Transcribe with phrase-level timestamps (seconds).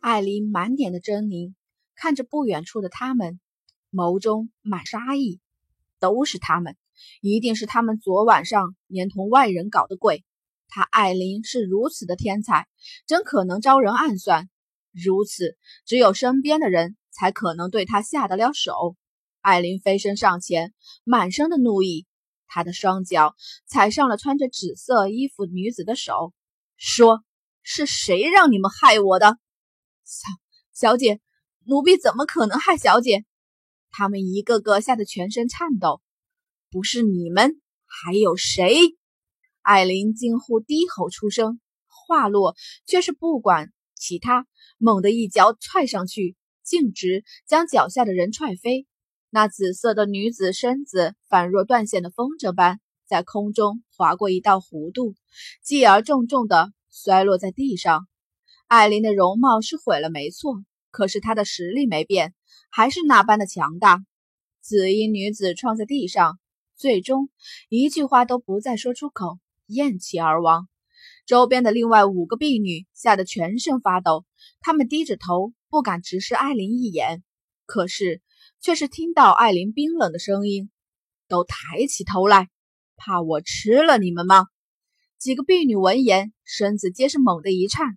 [0.00, 1.54] 艾琳满脸的狰狞，
[1.94, 3.40] 看着不远处的他们，
[3.90, 5.40] 眸中满杀意。
[6.00, 6.76] 都是他们，
[7.20, 10.24] 一定是他们昨晚上连同外人搞的鬼。
[10.68, 12.68] 她艾琳是如此的天才，
[13.08, 14.48] 怎可能招人暗算？
[14.92, 18.94] 如此，只有身边的人才可能对她下得了手。
[19.40, 20.72] 艾琳飞身上前，
[21.02, 22.06] 满身的怒意，
[22.46, 23.34] 她的双脚
[23.66, 26.32] 踩上了穿着紫色衣服女子的手，
[26.76, 27.24] 说
[27.64, 29.36] ：“是谁让你们害我的？”
[30.08, 30.26] 小
[30.72, 31.20] 小姐，
[31.66, 33.26] 奴婢怎么可能害小姐？
[33.90, 36.00] 他们一个个吓得全身颤抖。
[36.70, 38.78] 不是你们，还有谁？
[39.60, 44.46] 艾琳惊呼，低吼出声，话落却是不管其他，
[44.78, 48.86] 猛地一脚踹上去，径直将脚下的人踹飞。
[49.28, 55.14] 那紫色的女子身子宛若断线的风筝般，在空中划过一道弧度，
[55.62, 58.08] 继而重重地摔落在地上。
[58.68, 62.34] 艾琳的容貌是毁了，没错，可是她的实力没变，
[62.70, 64.04] 还是那般的强大。
[64.60, 66.38] 紫衣女子撞在地上，
[66.76, 67.30] 最终
[67.70, 69.38] 一句话都不再说出口，
[69.68, 70.68] 咽气而亡。
[71.24, 74.26] 周边的另外五个婢女吓得全身发抖，
[74.60, 77.22] 她们低着头，不敢直视艾琳一眼，
[77.64, 78.20] 可是
[78.60, 80.70] 却是听到艾琳冰冷的声音
[81.26, 82.50] ：“都抬起头来，
[82.96, 84.44] 怕我吃了你们吗？”
[85.18, 87.96] 几个婢女闻言，身子皆是猛地一颤。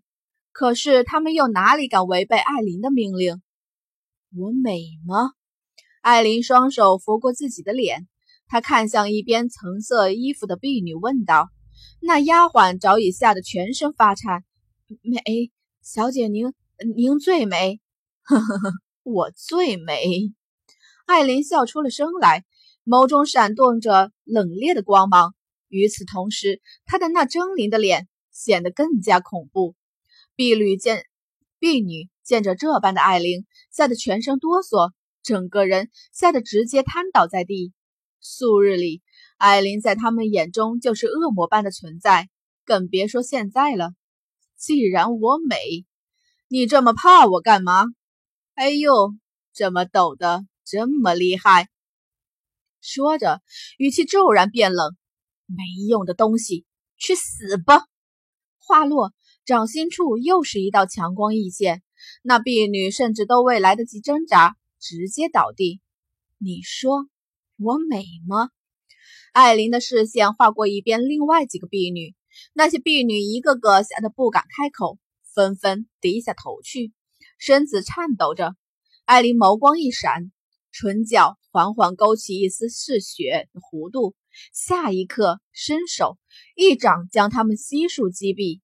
[0.51, 3.41] 可是他们又哪里敢违背艾琳的命令？
[4.37, 5.31] 我美吗？
[6.01, 8.07] 艾琳双手拂过自己的脸，
[8.47, 11.49] 她看向一边橙色衣服的婢女，问道
[12.01, 14.43] ：“那丫鬟早已吓得全身发颤。
[15.03, 16.53] 美小姐，您
[16.95, 17.79] 您最美。
[18.23, 18.71] 呵呵呵，
[19.03, 20.33] 我最美。”
[21.07, 22.45] 艾琳笑出了声来，
[22.85, 25.33] 眸中闪动着冷冽的光芒。
[25.67, 29.75] 与此同时，她的那狰狞的脸显得更加恐怖。
[30.35, 31.05] 婢女见
[31.59, 37.73] 婢女见着这般的艾琳，吓得全身哆嗦，整个人吓得直接瘫倒在地。
[38.19, 39.01] 素日里，
[39.37, 42.29] 艾琳在他们眼中就是恶魔般的存在，
[42.65, 43.91] 更别说现在了。
[44.57, 45.85] 既然我美，
[46.47, 47.85] 你这么怕我干嘛？
[48.53, 49.15] 哎呦，
[49.53, 51.67] 这么抖的这么厉害！
[52.79, 53.41] 说着，
[53.77, 54.95] 语气骤然变冷
[55.45, 56.65] ：“没用的东西，
[56.97, 57.83] 去死吧！”
[58.57, 59.13] 话落。
[59.43, 61.81] 掌心处又是一道强光溢现，
[62.21, 65.81] 那婢女甚至都未来得及挣扎，直接倒地。
[66.37, 67.07] 你说
[67.57, 68.49] 我美吗？
[69.33, 72.13] 艾琳的视线划过一边另外几个婢女，
[72.53, 74.99] 那些婢女一个个吓得不敢开口，
[75.33, 76.93] 纷纷低下头去，
[77.39, 78.55] 身子颤抖着。
[79.05, 80.31] 艾琳眸光一闪，
[80.71, 84.13] 唇角缓缓勾起一丝嗜血的弧度，
[84.53, 86.19] 下一刻伸手
[86.55, 88.61] 一掌将他们悉数击毙。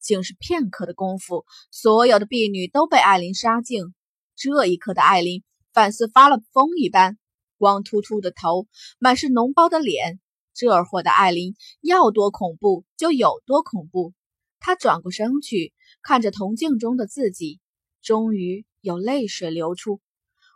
[0.00, 3.94] 竟是片刻的功夫，所有的婢女都被艾琳杀尽。
[4.36, 5.42] 这一刻的艾琳，
[5.72, 7.18] 反似发了疯一般，
[7.58, 8.66] 光秃秃的头，
[8.98, 10.20] 满是脓包的脸。
[10.54, 14.12] 这货的艾琳要多恐怖就有多恐怖。
[14.60, 15.72] 她转过身去，
[16.02, 17.60] 看着铜镜中的自己，
[18.02, 20.00] 终于有泪水流出。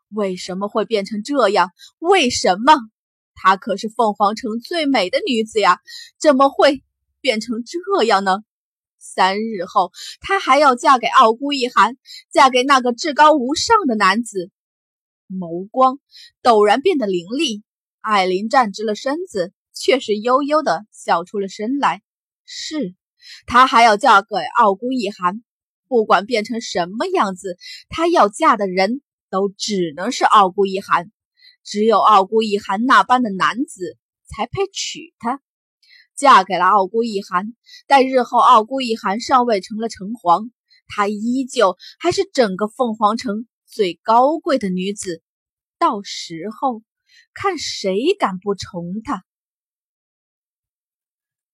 [0.09, 1.71] 为什么会变成这样？
[1.99, 2.75] 为什么？
[3.35, 5.79] 她可是凤凰城最美的女子呀，
[6.19, 6.83] 怎么会
[7.21, 8.39] 变成这样呢？
[9.03, 9.91] 三日后，
[10.21, 11.97] 她还要嫁给傲孤一寒，
[12.31, 14.51] 嫁给那个至高无上的男子。
[15.29, 15.99] 眸光
[16.43, 17.65] 陡然变得凌厉，
[18.01, 22.01] 艾琳站直了身子，却是悠悠的笑出了声来。
[22.45, 22.95] 是，
[23.47, 25.43] 她还要嫁给傲孤一寒，
[25.89, 27.59] 不管变成什么样子，
[27.89, 31.11] 她要嫁的人都只能是傲孤一寒，
[31.65, 33.97] 只有傲孤一寒那般的男子
[34.27, 35.41] 才配娶她。
[36.15, 37.55] 嫁给了傲孤一寒，
[37.87, 40.51] 待日后傲孤一寒上位成了城隍，
[40.87, 45.23] 她依旧还是整个凤凰城最高贵的女子。
[45.79, 46.83] 到时候
[47.35, 49.25] 看谁敢不从她。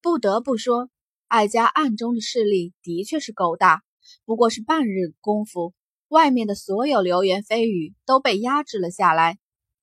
[0.00, 0.90] 不得不说，
[1.26, 3.82] 艾家暗中的势力的确是够大，
[4.24, 5.74] 不过是半日功夫，
[6.08, 9.38] 外面的所有流言蜚语都被压制了下来。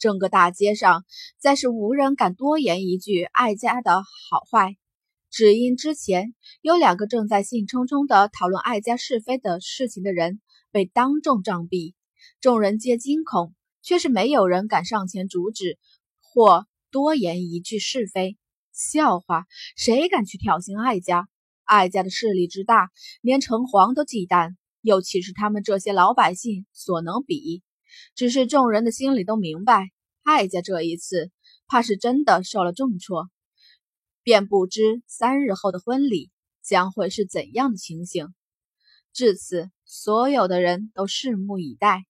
[0.06, 1.04] 整个大街上，
[1.40, 4.78] 再是无人敢多言一句艾家的好坏，
[5.32, 10.42] 只因之前有两个正在兴冲冲地讨论艾家是非的事情的人
[10.72, 11.96] 被当众杖毙，
[12.40, 15.80] 众人皆惊恐，却是没有人敢上前阻止
[16.22, 18.38] 或多言一句是非。
[18.72, 21.28] 笑话，谁敢去挑衅艾家？
[21.64, 22.92] 艾家的势力之大，
[23.22, 27.64] 连城隍都忌惮，又岂是他们这些老百姓所能比？
[28.14, 29.90] 只是众人的心里都明白，
[30.26, 31.30] 艾家这一次
[31.68, 33.30] 怕是真的受了重挫，
[34.24, 36.32] 便不知三日后的婚礼
[36.64, 38.34] 将会是怎样的情形。
[39.14, 42.08] 至此，所有的人都拭目以待。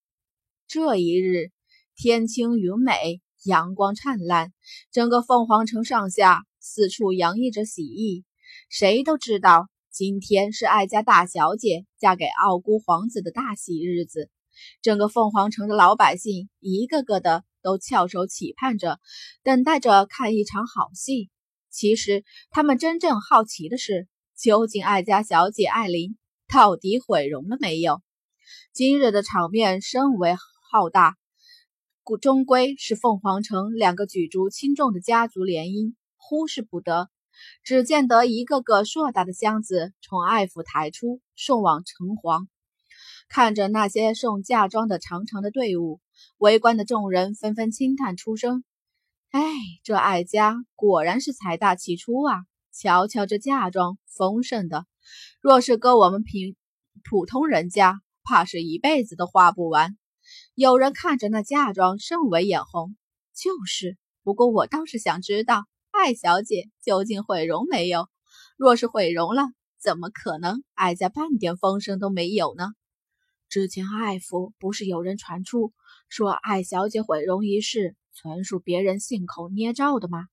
[0.66, 1.52] 这一日，
[1.94, 4.54] 天清云美，阳光灿烂，
[4.94, 8.24] 整个凤凰城上下四处洋溢着喜意。
[8.70, 14.30] 谁都知道，今天是艾家大小姐嫁给傲孤皇子的大喜日子。
[14.82, 19.00] 整个凤凰城的老百姓，一个个的都翘首企盼着，
[19.44, 21.30] 等待着看一场好戏。
[21.70, 24.08] 其实，他们真正好奇的是，
[24.38, 26.18] 究竟爱家小姐艾琳
[26.48, 28.02] 到底毁容了没有？
[28.72, 30.36] 今日的场面甚为
[30.72, 31.16] 浩大，
[32.04, 37.10] 故终归是凤凰城两个举足轻重的家族联姻，忽视不得。
[37.64, 42.48] 只见得一个个硕大的箱子从爱府抬出，送往城隍。
[43.28, 46.00] 看着那些送嫁妆的长长的队伍，
[46.38, 48.64] 围观的众人纷纷轻叹出声
[49.32, 49.42] ：“哎，
[49.84, 52.46] 这艾家果然是财大气粗啊！
[52.72, 54.86] 瞧瞧这嫁妆，丰盛的，
[55.42, 56.56] 若是搁我们平
[57.04, 59.98] 普通人家，怕是一辈子都花不完。”
[60.56, 62.96] 有人看着那嫁妆甚为眼红。
[63.36, 68.08] 就是，不过我倒是想知道，艾小姐究竟毁容没有？
[68.58, 69.44] 若是毁容了，
[69.80, 72.70] 怎么可能艾家半点风声都没有呢？
[73.48, 75.72] 之前艾府不是有人传出
[76.10, 80.28] 说艾小姐毁容一事纯属别人信口捏造的吗？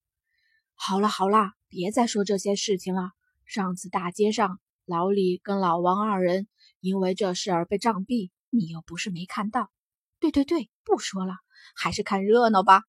[0.75, 3.11] 好了好了，别再说这些事情了。
[3.45, 6.49] 上次大街上老李跟老王二人
[6.81, 9.71] 因为这事儿被杖毙，你又不是没看到。
[10.19, 11.35] 对对对，不说了，
[11.75, 12.83] 还是看热闹吧。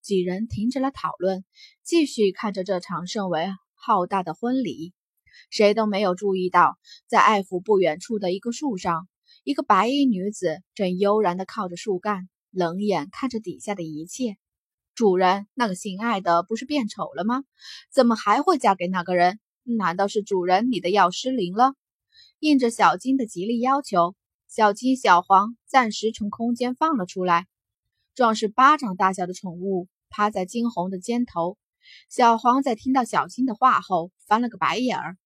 [0.00, 1.44] 几人停止了讨论，
[1.82, 4.94] 继续看着这场甚为浩大的婚礼。
[5.50, 9.08] 谁都没有注意到，在艾府不远处的一个树上。
[9.46, 14.38] 一个白衣女子正悠然地靠着树干，冷眼看着底下的一切。
[14.96, 17.44] 主人，那个姓艾的不是变丑了吗？
[17.92, 19.38] 怎么还会嫁给那个人？
[19.62, 21.74] 难道是主人你的药失灵了？
[22.40, 24.16] 应着小金的极力要求，
[24.48, 27.46] 小金小黄暂时从空间放了出来。
[28.16, 31.56] 壮士巴掌大小的宠物趴在金红的肩头。
[32.08, 35.16] 小黄在听到小金的话后，翻了个白眼儿：“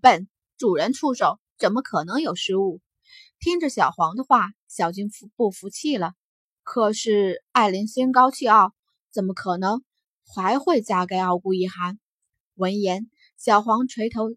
[0.00, 2.80] 笨，主人出手，怎么可能有失误？”
[3.40, 6.12] 听着小黄的话，小金服不服气了。
[6.62, 8.74] 可是艾琳心高气傲，
[9.10, 9.82] 怎么可能
[10.26, 11.98] 还会嫁给傲孤一寒？
[12.54, 13.08] 闻言，
[13.38, 14.28] 小黄垂头，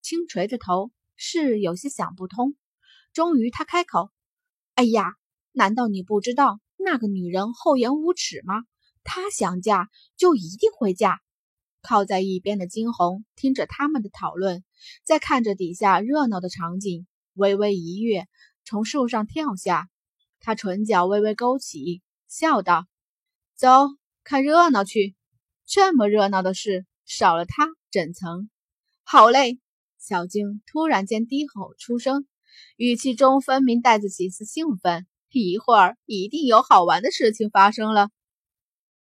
[0.00, 2.56] 轻垂着头，是有些想不通。
[3.12, 4.08] 终于，他开口
[4.74, 5.12] ：“哎呀，
[5.52, 8.64] 难道你不知道那个女人厚颜无耻吗？
[9.04, 11.20] 她想嫁就一定会嫁。”
[11.82, 14.64] 靠在一边的金红听着他们的讨论，
[15.04, 17.06] 再看着底下热闹的场景。
[17.34, 18.26] 微微一跃，
[18.68, 19.88] 从树上跳下。
[20.40, 22.86] 他唇角微微勾起，笑道
[23.56, 23.88] ：“走，
[24.24, 25.16] 看热闹去。
[25.64, 28.50] 这么热闹的事，少了他整层？”
[29.04, 29.58] 好嘞！
[29.98, 32.26] 小静突然间低吼出声，
[32.76, 35.06] 语气中分明带着几丝兴奋。
[35.30, 38.10] 一会儿一定有好玩的事情发生了。